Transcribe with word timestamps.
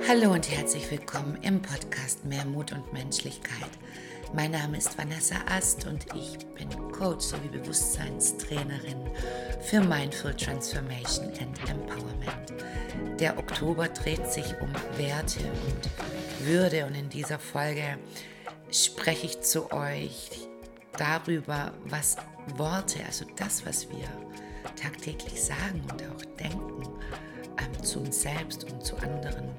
Hallo 0.00 0.32
und 0.32 0.50
herzlich 0.50 0.90
willkommen 0.90 1.38
im 1.42 1.60
Podcast 1.60 2.24
Mehr 2.24 2.46
Mut 2.46 2.72
und 2.72 2.92
Menschlichkeit. 2.94 3.70
Mein 4.32 4.52
Name 4.52 4.78
ist 4.78 4.96
Vanessa 4.96 5.36
Ast 5.46 5.86
und 5.86 6.06
ich 6.14 6.38
bin 6.54 6.68
Coach 6.90 7.26
sowie 7.26 7.48
Bewusstseinstrainerin 7.48 9.10
für 9.60 9.80
Mindful 9.80 10.34
Transformation 10.34 11.26
and 11.26 11.70
Empowerment. 11.70 13.20
Der 13.20 13.38
Oktober 13.38 13.88
dreht 13.88 14.26
sich 14.32 14.46
um 14.62 14.72
Werte 14.96 15.40
und 15.40 16.46
Würde 16.46 16.86
und 16.86 16.94
in 16.94 17.10
dieser 17.10 17.38
Folge 17.38 17.98
spreche 18.70 19.26
ich 19.26 19.40
zu 19.42 19.70
euch 19.72 20.48
darüber, 20.96 21.72
was 21.84 22.16
Worte, 22.56 23.04
also 23.06 23.26
das, 23.36 23.66
was 23.66 23.88
wir 23.90 24.08
tagtäglich 24.74 25.42
sagen 25.42 25.82
und 25.90 26.02
auch 26.02 26.24
denken, 26.38 26.88
zu 27.82 28.00
uns 28.00 28.22
selbst 28.22 28.64
und 28.70 28.84
zu 28.84 28.96
anderen 28.96 29.54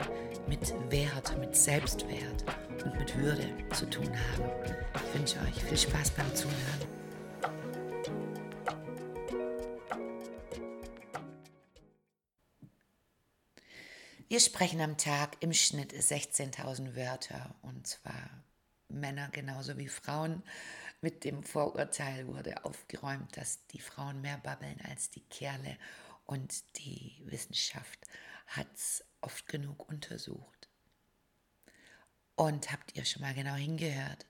mit 0.48 0.74
Wert, 0.90 1.38
mit 1.40 1.56
Selbstwert 1.56 2.44
und 2.84 2.98
mit 2.98 3.16
Würde 3.18 3.48
zu 3.74 3.90
tun 3.90 4.10
haben. 4.10 4.50
Ich 4.96 5.20
wünsche 5.20 5.40
euch 5.42 5.64
viel 5.64 5.78
Spaß 5.78 6.12
beim 6.12 6.36
Zuhören. 6.36 6.94
Wir 14.28 14.40
sprechen 14.40 14.82
am 14.82 14.98
Tag 14.98 15.38
im 15.42 15.54
Schnitt 15.54 15.94
16.000 15.94 16.96
Wörter 16.96 17.54
und 17.62 17.86
zwar 17.86 18.44
Männer 18.88 19.30
genauso 19.32 19.78
wie 19.78 19.88
Frauen. 19.88 20.42
Mit 21.02 21.24
dem 21.24 21.44
Vorurteil 21.44 22.26
wurde 22.28 22.66
aufgeräumt, 22.66 23.38
dass 23.38 23.68
die 23.68 23.80
Frauen 23.80 24.22
mehr 24.22 24.38
babbeln 24.38 24.80
als 24.90 25.10
die 25.10 25.22
Kerle 25.22 25.78
und 26.26 26.64
die 26.78 27.22
Wissenschaft 27.26 28.00
hat 28.48 28.68
es 28.74 29.04
oft 29.22 29.48
genug 29.48 29.88
untersucht. 29.88 30.70
Und 32.36 32.72
habt 32.72 32.96
ihr 32.96 33.06
schon 33.06 33.22
mal 33.22 33.34
genau 33.34 33.56
hingehört, 33.56 34.26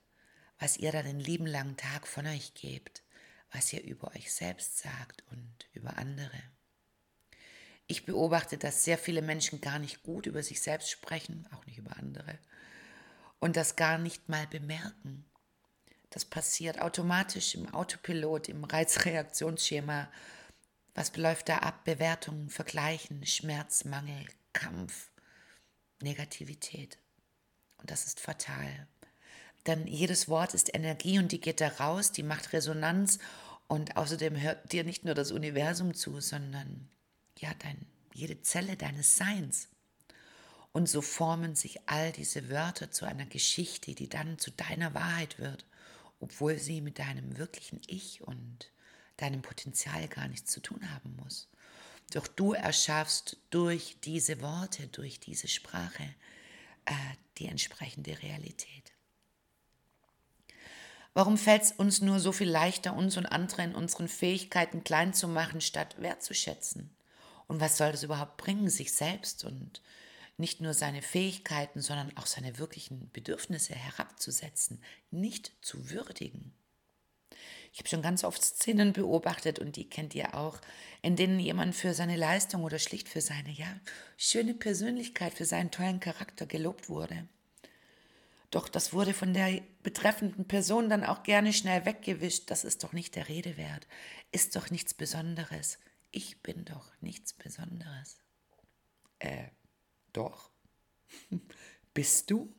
was 0.58 0.76
ihr 0.76 0.92
da 0.92 1.02
den 1.02 1.20
lieben 1.20 1.46
langen 1.46 1.76
Tag 1.76 2.06
von 2.06 2.26
euch 2.26 2.54
gebt, 2.54 3.02
was 3.50 3.72
ihr 3.72 3.82
über 3.82 4.14
euch 4.14 4.32
selbst 4.32 4.78
sagt 4.78 5.24
und 5.30 5.68
über 5.72 5.96
andere? 5.96 6.42
Ich 7.86 8.06
beobachte, 8.06 8.56
dass 8.56 8.84
sehr 8.84 8.98
viele 8.98 9.22
Menschen 9.22 9.60
gar 9.60 9.78
nicht 9.78 10.02
gut 10.02 10.26
über 10.26 10.42
sich 10.42 10.60
selbst 10.62 10.90
sprechen, 10.90 11.46
auch 11.52 11.66
nicht 11.66 11.78
über 11.78 11.96
andere, 11.96 12.38
und 13.40 13.56
das 13.56 13.76
gar 13.76 13.98
nicht 13.98 14.28
mal 14.28 14.46
bemerken. 14.46 15.26
Das 16.08 16.24
passiert 16.24 16.80
automatisch 16.80 17.54
im 17.54 17.72
Autopilot, 17.74 18.48
im 18.48 18.64
Reizreaktionsschema. 18.64 20.10
Was 20.94 21.16
läuft 21.16 21.48
da 21.48 21.58
ab? 21.58 21.84
Bewertungen, 21.84 22.48
Vergleichen, 22.48 23.26
Schmerz, 23.26 23.84
Mangel, 23.84 24.26
Kampf, 24.52 25.10
Negativität. 26.02 26.98
Und 27.78 27.90
das 27.90 28.06
ist 28.06 28.20
fatal. 28.20 28.86
Denn 29.66 29.86
jedes 29.86 30.28
Wort 30.28 30.54
ist 30.54 30.74
Energie 30.74 31.18
und 31.18 31.32
die 31.32 31.40
geht 31.40 31.60
da 31.60 31.68
raus, 31.68 32.12
die 32.12 32.22
macht 32.22 32.52
Resonanz 32.52 33.18
und 33.66 33.96
außerdem 33.96 34.40
hört 34.40 34.72
dir 34.72 34.84
nicht 34.84 35.04
nur 35.04 35.14
das 35.14 35.32
Universum 35.32 35.94
zu, 35.94 36.20
sondern 36.20 36.88
ja, 37.38 37.50
dein, 37.58 37.86
jede 38.12 38.40
Zelle 38.42 38.76
deines 38.76 39.16
Seins. 39.16 39.68
Und 40.72 40.88
so 40.88 41.02
formen 41.02 41.54
sich 41.54 41.88
all 41.88 42.12
diese 42.12 42.50
Wörter 42.50 42.90
zu 42.90 43.06
einer 43.06 43.26
Geschichte, 43.26 43.94
die 43.94 44.08
dann 44.08 44.38
zu 44.38 44.50
deiner 44.50 44.92
Wahrheit 44.92 45.38
wird 45.38 45.64
obwohl 46.24 46.58
sie 46.58 46.80
mit 46.80 46.98
deinem 46.98 47.36
wirklichen 47.36 47.82
Ich 47.86 48.22
und 48.22 48.70
deinem 49.16 49.42
Potenzial 49.42 50.08
gar 50.08 50.28
nichts 50.28 50.50
zu 50.50 50.60
tun 50.60 50.90
haben 50.92 51.16
muss. 51.16 51.48
Doch 52.12 52.26
du 52.26 52.52
erschaffst 52.52 53.38
durch 53.50 53.96
diese 54.04 54.40
Worte, 54.40 54.86
durch 54.88 55.20
diese 55.20 55.48
Sprache 55.48 56.02
äh, 56.84 56.92
die 57.38 57.46
entsprechende 57.46 58.20
Realität. 58.22 58.92
Warum 61.14 61.38
fällt 61.38 61.62
es 61.62 61.72
uns 61.72 62.00
nur 62.00 62.18
so 62.18 62.32
viel 62.32 62.50
leichter, 62.50 62.94
uns 62.94 63.16
und 63.16 63.26
andere 63.26 63.62
in 63.62 63.74
unseren 63.74 64.08
Fähigkeiten 64.08 64.82
klein 64.82 65.14
zu 65.14 65.28
machen, 65.28 65.60
statt 65.60 65.94
wertzuschätzen? 65.98 66.90
Und 67.46 67.60
was 67.60 67.76
soll 67.76 67.92
das 67.92 68.02
überhaupt 68.02 68.36
bringen, 68.36 68.68
sich 68.68 68.92
selbst 68.92 69.44
und 69.44 69.80
nicht 70.36 70.60
nur 70.60 70.74
seine 70.74 71.02
Fähigkeiten, 71.02 71.80
sondern 71.80 72.16
auch 72.16 72.26
seine 72.26 72.58
wirklichen 72.58 73.10
Bedürfnisse 73.12 73.74
herabzusetzen, 73.74 74.82
nicht 75.10 75.52
zu 75.60 75.90
würdigen. 75.90 76.52
Ich 77.74 77.80
habe 77.80 77.88
schon 77.88 78.02
ganz 78.02 78.22
oft 78.22 78.40
Szenen 78.40 78.92
beobachtet 78.92 79.58
und 79.58 79.74
die 79.74 79.90
kennt 79.90 80.14
ihr 80.14 80.36
auch, 80.36 80.60
in 81.02 81.16
denen 81.16 81.40
jemand 81.40 81.74
für 81.74 81.92
seine 81.92 82.14
Leistung 82.14 82.62
oder 82.62 82.78
schlicht 82.78 83.08
für 83.08 83.20
seine 83.20 83.50
ja, 83.50 83.66
schöne 84.16 84.54
Persönlichkeit, 84.54 85.34
für 85.34 85.44
seinen 85.44 85.72
tollen 85.72 85.98
Charakter 85.98 86.46
gelobt 86.46 86.88
wurde. 86.88 87.26
Doch 88.52 88.68
das 88.68 88.92
wurde 88.92 89.12
von 89.12 89.34
der 89.34 89.60
betreffenden 89.82 90.46
Person 90.46 90.88
dann 90.88 91.02
auch 91.02 91.24
gerne 91.24 91.52
schnell 91.52 91.84
weggewischt. 91.84 92.48
Das 92.48 92.62
ist 92.62 92.84
doch 92.84 92.92
nicht 92.92 93.16
der 93.16 93.28
Rede 93.28 93.56
wert, 93.56 93.88
ist 94.30 94.54
doch 94.54 94.70
nichts 94.70 94.94
Besonderes. 94.94 95.80
Ich 96.12 96.40
bin 96.44 96.64
doch 96.64 96.92
nichts 97.00 97.32
Besonderes. 97.32 98.18
Äh, 99.18 99.48
doch. 100.12 100.48
bist 101.92 102.30
du? 102.30 102.54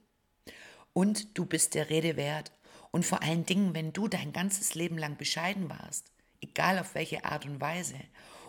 Und 0.92 1.38
du 1.38 1.46
bist 1.46 1.74
der 1.74 1.90
Rede 1.90 2.18
wert. 2.18 2.52
Und 2.96 3.06
vor 3.06 3.22
allen 3.24 3.46
Dingen, 3.46 3.74
wenn 3.74 3.92
du 3.92 4.08
dein 4.08 4.32
ganzes 4.32 4.74
Leben 4.74 4.98
lang 4.98 5.18
bescheiden 5.18 5.70
warst, 5.70 6.06
egal 6.40 6.80
auf 6.80 6.96
welche 6.96 7.26
Art 7.26 7.46
und 7.46 7.60
Weise. 7.60 8.00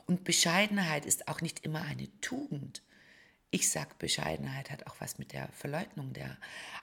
Und 0.07 0.23
Bescheidenheit 0.23 1.05
ist 1.05 1.27
auch 1.27 1.41
nicht 1.41 1.65
immer 1.65 1.83
eine 1.83 2.09
Tugend. 2.21 2.85
Ich 3.51 3.69
sag, 3.69 3.99
Bescheidenheit 3.99 4.71
hat 4.71 4.87
auch 4.87 4.95
was 5.01 5.19
mit 5.19 5.33
der 5.33 5.49
Verleugnung 5.49 6.13
der 6.13 6.37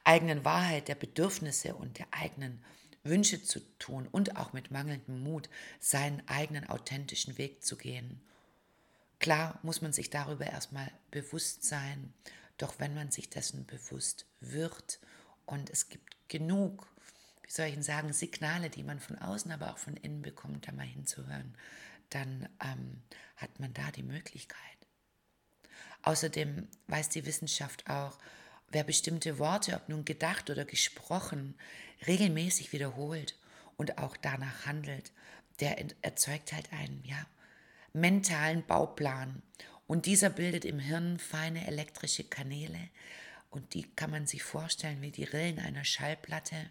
eigenen 0.03 0.43
Wahrheit, 0.43 0.89
der 0.89 0.95
Bedürfnisse 0.95 1.73
und 1.75 1.99
der 1.99 2.07
eigenen 2.11 2.61
Wünsche 3.03 3.41
zu 3.41 3.61
tun 3.79 4.09
und 4.11 4.35
auch 4.35 4.51
mit 4.51 4.69
mangelndem 4.69 5.23
Mut, 5.23 5.49
seinen 5.79 6.21
eigenen 6.27 6.67
authentischen 6.67 7.37
Weg 7.37 7.63
zu 7.63 7.77
gehen 7.77 8.19
Klar 9.23 9.57
muss 9.63 9.81
man 9.81 9.93
sich 9.93 10.09
darüber 10.09 10.45
erstmal 10.45 10.91
bewusst 11.09 11.63
sein, 11.63 12.13
doch 12.57 12.73
wenn 12.79 12.93
man 12.93 13.09
sich 13.09 13.29
dessen 13.29 13.65
bewusst 13.65 14.25
wird 14.41 14.99
und 15.45 15.69
es 15.69 15.87
gibt 15.87 16.17
genug, 16.27 16.85
wie 17.43 17.51
soll 17.51 17.67
ich 17.67 17.83
sagen, 17.83 18.13
Signale, 18.13 18.69
die 18.69 18.83
man 18.83 18.99
von 18.99 19.17
außen, 19.17 19.51
aber 19.51 19.71
auch 19.71 19.77
von 19.77 19.97
innen 19.97 20.21
bekommt, 20.21 20.67
da 20.67 20.71
mal 20.71 20.85
hinzuhören, 20.85 21.55
dann 22.09 22.47
ähm, 22.63 23.01
hat 23.35 23.59
man 23.59 23.73
da 23.73 23.91
die 23.91 24.03
Möglichkeit. 24.03 24.59
Außerdem 26.03 26.67
weiß 26.87 27.09
die 27.09 27.25
Wissenschaft 27.25 27.89
auch, 27.89 28.17
wer 28.69 28.83
bestimmte 28.83 29.39
Worte, 29.39 29.75
ob 29.75 29.89
nun 29.89 30.05
gedacht 30.05 30.49
oder 30.49 30.65
gesprochen, 30.65 31.55
regelmäßig 32.07 32.73
wiederholt 32.73 33.37
und 33.77 33.97
auch 33.97 34.17
danach 34.17 34.65
handelt, 34.65 35.11
der 35.59 35.77
erzeugt 36.01 36.51
halt 36.53 36.71
einen, 36.73 37.03
ja, 37.05 37.25
mentalen 37.93 38.65
Bauplan. 38.65 39.41
Und 39.87 40.05
dieser 40.05 40.29
bildet 40.29 40.65
im 40.65 40.79
Hirn 40.79 41.19
feine 41.19 41.67
elektrische 41.67 42.23
Kanäle 42.23 42.89
und 43.49 43.73
die 43.75 43.83
kann 43.95 44.09
man 44.09 44.25
sich 44.25 44.43
vorstellen 44.43 45.01
wie 45.01 45.11
die 45.11 45.25
Rillen 45.25 45.59
einer 45.59 45.85
Schallplatte. 45.85 46.69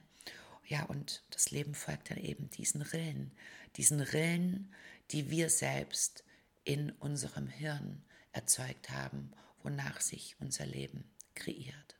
Ja, 0.73 0.85
und 0.85 1.23
das 1.29 1.51
Leben 1.51 1.75
folgt 1.75 2.11
dann 2.11 2.17
eben 2.17 2.49
diesen 2.49 2.81
Rillen, 2.81 3.31
diesen 3.77 4.01
Rillen, 4.01 4.73
die 5.11 5.29
wir 5.29 5.51
selbst 5.51 6.25
in 6.65 6.93
unserem 6.93 7.47
Hirn 7.47 8.03
erzeugt 8.33 8.89
haben, 8.89 9.33
wonach 9.63 10.01
sich 10.01 10.35
unser 10.41 10.65
Leben 10.65 11.05
kreiert. 11.35 11.99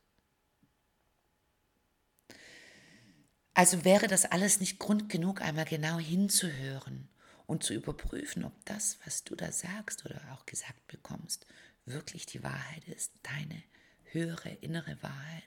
Also 3.53 3.85
wäre 3.85 4.07
das 4.07 4.25
alles 4.25 4.59
nicht 4.59 4.79
Grund 4.79 5.07
genug, 5.07 5.41
einmal 5.41 5.65
genau 5.65 5.99
hinzuhören 5.99 7.09
und 7.45 7.63
zu 7.63 7.75
überprüfen, 7.75 8.43
ob 8.43 8.65
das, 8.65 8.97
was 9.05 9.23
du 9.23 9.35
da 9.35 9.51
sagst 9.51 10.03
oder 10.03 10.19
auch 10.33 10.47
gesagt 10.47 10.87
bekommst, 10.87 11.45
wirklich 11.85 12.25
die 12.25 12.41
Wahrheit 12.41 12.87
ist, 12.87 13.11
deine 13.21 13.61
höhere 14.05 14.49
innere 14.49 14.97
Wahrheit. 15.03 15.43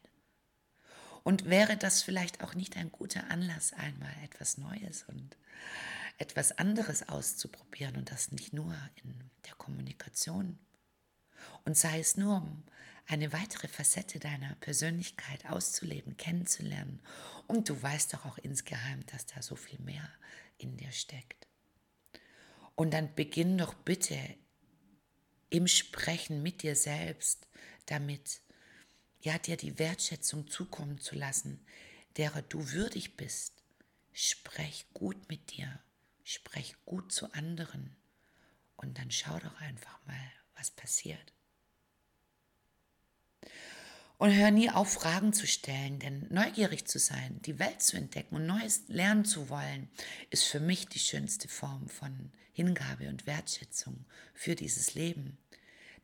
Und 1.26 1.46
wäre 1.46 1.76
das 1.76 2.04
vielleicht 2.04 2.44
auch 2.44 2.54
nicht 2.54 2.76
ein 2.76 2.92
guter 2.92 3.32
Anlass, 3.32 3.72
einmal 3.72 4.12
etwas 4.22 4.58
Neues 4.58 5.02
und 5.08 5.36
etwas 6.18 6.56
anderes 6.56 7.08
auszuprobieren 7.08 7.96
und 7.96 8.12
das 8.12 8.30
nicht 8.30 8.52
nur 8.52 8.72
in 9.02 9.12
der 9.44 9.56
Kommunikation. 9.56 10.56
Und 11.64 11.76
sei 11.76 11.98
es 11.98 12.16
nur, 12.16 12.36
um 12.36 12.62
eine 13.08 13.32
weitere 13.32 13.66
Facette 13.66 14.20
deiner 14.20 14.54
Persönlichkeit 14.60 15.46
auszuleben, 15.46 16.16
kennenzulernen. 16.16 17.00
Und 17.48 17.68
du 17.70 17.82
weißt 17.82 18.14
doch 18.14 18.24
auch 18.24 18.38
insgeheim, 18.38 19.04
dass 19.06 19.26
da 19.26 19.42
so 19.42 19.56
viel 19.56 19.80
mehr 19.80 20.08
in 20.58 20.76
dir 20.76 20.92
steckt. 20.92 21.48
Und 22.76 22.94
dann 22.94 23.12
beginn 23.16 23.58
doch 23.58 23.74
bitte 23.74 24.16
im 25.50 25.66
Sprechen 25.66 26.44
mit 26.44 26.62
dir 26.62 26.76
selbst 26.76 27.48
damit, 27.86 28.42
ja, 29.26 29.38
dir 29.38 29.56
die 29.56 29.80
Wertschätzung 29.80 30.46
zukommen 30.48 31.00
zu 31.00 31.16
lassen, 31.16 31.58
derer 32.16 32.42
du 32.42 32.70
würdig 32.70 33.16
bist. 33.16 33.54
Sprech 34.12 34.86
gut 34.94 35.28
mit 35.28 35.50
dir, 35.50 35.80
sprech 36.22 36.76
gut 36.84 37.10
zu 37.10 37.32
anderen 37.32 37.96
und 38.76 38.98
dann 38.98 39.10
schau 39.10 39.36
doch 39.40 39.60
einfach 39.60 39.98
mal, 40.06 40.32
was 40.54 40.70
passiert. 40.70 41.32
Und 44.16 44.32
hör 44.32 44.52
nie 44.52 44.70
auf, 44.70 44.92
Fragen 44.92 45.32
zu 45.32 45.48
stellen, 45.48 45.98
denn 45.98 46.28
neugierig 46.30 46.86
zu 46.86 47.00
sein, 47.00 47.42
die 47.42 47.58
Welt 47.58 47.82
zu 47.82 47.96
entdecken 47.96 48.36
und 48.36 48.46
Neues 48.46 48.84
lernen 48.86 49.24
zu 49.24 49.50
wollen, 49.50 49.90
ist 50.30 50.44
für 50.44 50.60
mich 50.60 50.86
die 50.86 51.00
schönste 51.00 51.48
Form 51.48 51.88
von 51.88 52.30
Hingabe 52.52 53.08
und 53.08 53.26
Wertschätzung 53.26 54.06
für 54.34 54.54
dieses 54.54 54.94
Leben. 54.94 55.36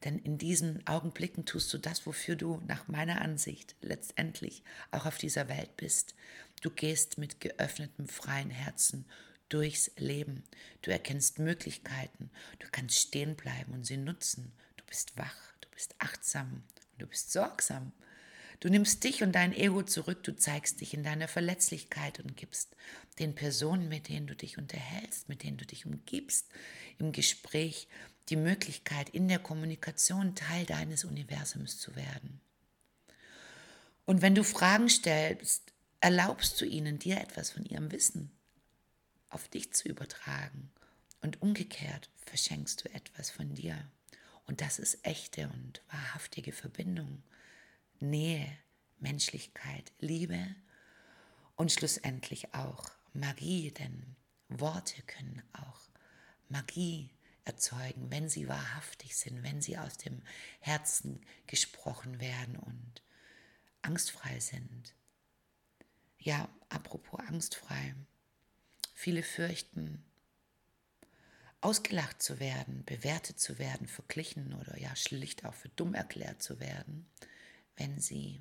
Denn 0.05 0.19
in 0.19 0.39
diesen 0.39 0.87
Augenblicken 0.87 1.45
tust 1.45 1.73
du 1.73 1.79
das, 1.79 2.07
wofür 2.07 2.37
du 2.37 2.61
nach 2.67 2.89
meiner 2.89 3.21
Ansicht 3.21 3.77
letztendlich 3.81 4.63
auch 4.91 5.07
auf 5.07 5.19
dieser 5.19 5.49
Welt 5.49 5.77
bist. 5.77 6.15
Du 6.61 6.71
gehst 6.71 7.19
mit 7.19 7.41
geöffnetem, 7.41 8.09
freien 8.09 8.51
Herzen 8.51 9.05
durchs 9.49 9.91
Leben. 9.97 10.45
Du 10.81 10.91
erkennst 10.91 11.39
Möglichkeiten. 11.39 12.31
Du 12.59 12.67
kannst 12.71 12.99
stehen 12.99 13.37
bleiben 13.37 13.75
und 13.75 13.85
sie 13.85 13.97
nutzen. 13.97 14.53
Du 14.77 14.85
bist 14.87 15.17
wach, 15.17 15.37
du 15.61 15.69
bist 15.71 15.95
achtsam 15.99 16.65
und 16.93 17.03
du 17.03 17.07
bist 17.07 17.33
sorgsam. 17.33 17.93
Du 18.61 18.69
nimmst 18.69 19.03
dich 19.03 19.25
und 19.25 19.33
dein 19.33 19.53
Ego 19.53 19.83
zurück, 19.83 20.23
du 20.23 20.37
zeigst 20.37 20.81
dich 20.81 20.95
in 20.95 21.03
deiner 21.03 21.27
Verletzlichkeit 21.27 22.21
und 22.21 22.37
gibst 22.37 22.77
den 23.19 23.35
Personen, 23.35 23.89
mit 23.89 24.09
denen 24.09 24.29
du 24.29 24.37
dich 24.37 24.57
unterhältst, 24.57 25.29
mit 25.29 25.43
denen 25.43 25.57
du 25.57 25.67
dich 25.67 25.85
umgibst, 25.85 26.49
im 26.99 27.11
Gespräch 27.11 27.89
die 28.29 28.37
Möglichkeit, 28.37 29.09
in 29.11 29.29
der 29.29 29.39
Kommunikation 29.39 30.35
Teil 30.35 30.65
deines 30.67 31.05
Universums 31.05 31.79
zu 31.79 31.97
werden. 31.97 32.41
Und 34.05 34.23
wenn 34.23 34.35
du 34.35 34.45
Fragen 34.45 34.89
stellst, 34.89 35.73
erlaubst 36.01 36.61
du 36.61 36.65
ihnen, 36.65 36.99
dir 36.99 37.21
etwas 37.21 37.51
von 37.51 37.65
ihrem 37.65 37.93
Wissen 37.93 38.31
auf 39.29 39.49
dich 39.49 39.73
zu 39.73 39.89
übertragen. 39.89 40.71
Und 41.21 41.41
umgekehrt 41.41 42.11
verschenkst 42.27 42.85
du 42.85 42.93
etwas 42.95 43.31
von 43.31 43.55
dir. 43.55 43.77
Und 44.47 44.61
das 44.61 44.79
ist 44.79 45.05
echte 45.07 45.49
und 45.49 45.83
wahrhaftige 45.91 46.53
Verbindung. 46.53 47.23
Nähe, 48.01 48.47
Menschlichkeit, 48.99 49.93
Liebe 50.01 50.55
und 51.57 51.71
schlussendlich 51.71 52.55
auch 52.55 52.91
Magie, 53.13 53.71
denn 53.71 54.17
Worte 54.49 55.01
können 55.03 55.43
auch 55.53 55.81
Magie 56.49 57.11
erzeugen, 57.45 58.11
wenn 58.11 58.29
sie 58.29 58.49
wahrhaftig 58.49 59.17
sind, 59.17 59.43
wenn 59.43 59.61
sie 59.61 59.79
aus 59.79 59.97
dem 59.97 60.23
Herzen 60.61 61.21
gesprochen 61.47 62.21
werden 62.21 62.57
und 62.57 63.03
angstfrei 63.83 64.39
sind. 64.41 64.95
Ja, 66.19 66.49
apropos 66.69 67.21
angstfrei. 67.21 67.95
Viele 68.95 69.23
fürchten, 69.23 70.05
ausgelacht 71.61 72.23
zu 72.23 72.39
werden, 72.39 72.85
bewertet 72.85 73.41
zu 73.41 73.59
werden, 73.59 73.89
verglichen 73.89 74.55
oder 74.55 74.79
ja 74.79 74.95
schlicht 74.95 75.45
auch 75.45 75.55
für 75.55 75.69
dumm 75.71 75.95
erklärt 75.95 76.43
zu 76.43 76.61
werden 76.61 77.09
wenn 77.77 78.01
sie 78.01 78.41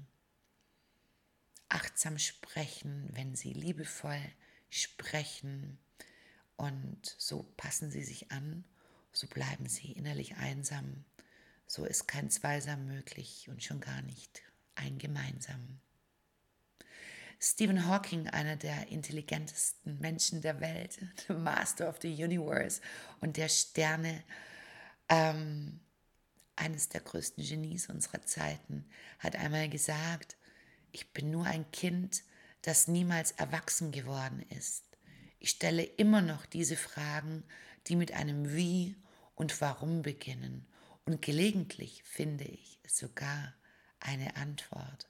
achtsam 1.70 2.18
sprechen, 2.18 3.10
wenn 3.14 3.36
sie 3.36 3.54
liebevoll 3.54 4.22
sprechen 4.70 5.80
und 6.58 7.16
so 7.18 7.44
passen 7.58 7.92
sie 7.92 8.04
sich 8.04 8.32
an, 8.32 8.64
so 9.12 9.28
bleiben 9.28 9.68
sie 9.68 9.92
innerlich 9.92 10.36
einsam, 10.38 11.06
so 11.68 11.86
ist 11.86 12.08
kein 12.08 12.30
Zweisam 12.30 12.86
möglich 12.86 13.48
und 13.50 13.64
schon 13.64 13.80
gar 13.80 14.02
nicht 14.02 14.42
ein 14.76 14.98
Gemeinsam. 14.98 15.80
Stephen 17.44 17.88
Hawking, 17.88 18.28
einer 18.28 18.56
der 18.56 18.90
intelligentesten 18.90 20.00
Menschen 20.00 20.42
der 20.42 20.60
Welt, 20.60 21.00
the 21.28 21.34
Master 21.34 21.90
of 21.90 21.98
the 22.02 22.24
Universe 22.24 22.82
und 23.20 23.38
der 23.38 23.50
Sterne, 23.50 24.24
ähm, 25.10 25.80
eines 26.56 26.90
der 26.90 27.02
größten 27.02 27.44
Genies 27.44 27.90
unserer 27.90 28.22
Zeiten, 28.22 28.86
hat 29.18 29.36
einmal 29.36 29.70
gesagt, 29.70 30.38
ich 30.92 31.12
bin 31.14 31.32
nur 31.32 31.46
ein 31.46 31.70
Kind, 31.72 32.24
das 32.62 32.88
niemals 32.88 33.32
erwachsen 33.32 33.92
geworden 33.92 34.46
ist. 34.50 34.84
Ich 35.40 35.50
stelle 35.50 35.84
immer 35.84 36.22
noch 36.22 36.46
diese 36.46 36.76
Fragen, 36.78 37.44
die 37.88 37.96
mit 37.96 38.14
einem 38.14 38.54
Wie 38.54 38.96
und 39.36 39.62
Warum 39.62 40.02
beginnen. 40.02 40.68
Und 41.06 41.22
gelegentlich 41.22 42.04
finde 42.04 42.46
ich 42.46 42.80
sogar 42.88 43.54
eine 44.00 44.36
Antwort. 44.36 45.10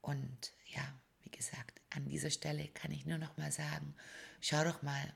Und 0.00 0.52
ja, 0.66 0.82
wie 1.22 1.30
gesagt, 1.30 1.80
an 1.90 2.08
dieser 2.08 2.30
Stelle 2.30 2.68
kann 2.68 2.90
ich 2.90 3.06
nur 3.06 3.18
noch 3.18 3.36
mal 3.36 3.52
sagen, 3.52 3.94
schau 4.40 4.64
doch 4.64 4.82
mal, 4.82 5.14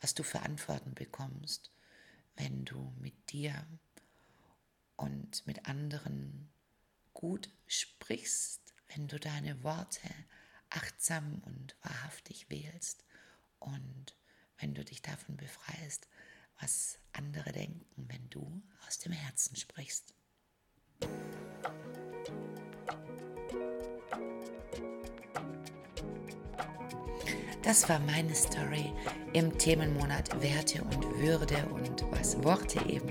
was 0.00 0.14
du 0.14 0.22
für 0.22 0.40
Antworten 0.40 0.94
bekommst, 0.94 1.70
wenn 2.36 2.64
du 2.64 2.92
mit 3.00 3.32
dir 3.32 3.66
und 4.96 5.46
mit 5.46 5.66
anderen 5.66 6.50
gut 7.12 7.50
sprichst, 7.66 8.74
wenn 8.88 9.08
du 9.08 9.18
deine 9.18 9.62
Worte 9.62 10.08
achtsam 10.70 11.42
und 11.44 11.76
wahrhaftig 11.82 12.48
wählst 12.48 13.04
und 13.58 14.14
wenn 14.58 14.74
du 14.74 14.84
dich 14.84 15.02
davon 15.02 15.36
befreist, 15.36 16.08
was 16.60 16.98
andere 17.12 17.52
denken, 17.52 17.84
wenn 17.96 18.28
du 18.30 18.62
aus 18.86 18.98
dem 18.98 19.12
Herzen 19.12 19.56
sprichst. 19.56 20.14
Das 27.70 27.88
war 27.88 28.00
meine 28.00 28.34
Story 28.34 28.92
im 29.32 29.56
Themenmonat 29.56 30.42
Werte 30.42 30.82
und 30.82 31.04
Würde 31.20 31.54
und 31.72 32.04
was 32.10 32.42
Worte 32.42 32.80
eben 32.88 33.10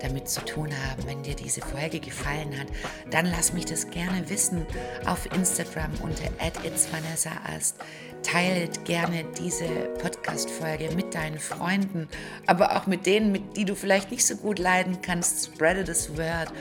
damit 0.00 0.28
zu 0.28 0.44
tun 0.44 0.70
haben. 0.70 1.04
Wenn 1.06 1.24
dir 1.24 1.34
diese 1.34 1.60
Folge 1.60 1.98
gefallen 1.98 2.56
hat, 2.56 2.68
dann 3.10 3.26
lass 3.26 3.52
mich 3.52 3.64
das 3.64 3.90
gerne 3.90 4.30
wissen 4.30 4.64
auf 5.06 5.26
Instagram 5.34 5.90
unter 6.04 6.30
@itsvanessaast. 6.64 7.78
Teilt 8.22 8.84
gerne 8.84 9.24
diese 9.40 9.66
Podcast-Folge 10.00 10.94
mit 10.94 11.12
deinen 11.12 11.40
Freunden, 11.40 12.06
aber 12.46 12.76
auch 12.76 12.86
mit 12.86 13.06
denen, 13.06 13.32
mit 13.32 13.56
die 13.56 13.64
du 13.64 13.74
vielleicht 13.74 14.12
nicht 14.12 14.24
so 14.24 14.36
gut 14.36 14.60
leiden 14.60 15.02
kannst. 15.02 15.46
Spreade 15.46 15.82
das 15.82 16.16
Word. 16.16 16.52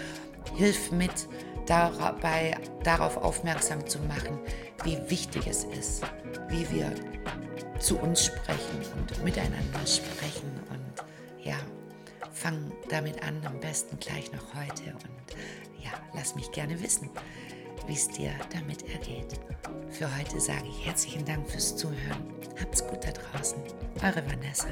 Hilf 0.56 0.92
mit 0.92 1.28
dabei, 1.66 2.58
darauf 2.84 3.18
aufmerksam 3.18 3.86
zu 3.88 4.00
machen, 4.00 4.40
wie 4.84 4.98
wichtig 5.10 5.48
es 5.48 5.64
ist, 5.66 6.04
wie 6.50 6.70
wir 6.72 6.92
zu 7.80 7.98
uns 7.98 8.26
sprechen 8.26 8.82
und 8.98 9.24
miteinander 9.24 9.86
sprechen. 9.86 10.60
Und 10.70 11.46
ja, 11.46 11.58
fang 12.32 12.72
damit 12.90 13.22
an, 13.24 13.42
am 13.46 13.60
besten 13.60 14.00
gleich 14.00 14.32
noch 14.32 14.54
heute. 14.54 14.92
Und 14.92 15.84
ja, 15.84 15.92
lass 16.14 16.36
mich 16.36 16.52
gerne 16.52 16.82
wissen, 16.82 17.10
wie 17.88 17.94
es 17.94 18.08
dir 18.08 18.32
damit 18.54 18.88
ergeht. 18.90 19.40
Für 19.90 20.14
heute 20.18 20.40
sage 20.40 20.68
ich 20.68 20.86
herzlichen 20.86 21.26
Dank 21.26 21.50
fürs 21.50 21.76
Zuhören. 21.76 22.34
Habt's 22.60 22.86
gut 22.86 23.04
da 23.04 23.12
draußen. 23.12 23.60
Eure 24.04 24.26
Vanessa. 24.30 24.68